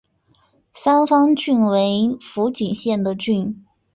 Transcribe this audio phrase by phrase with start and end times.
[0.73, 3.63] 三方郡为福井县的郡。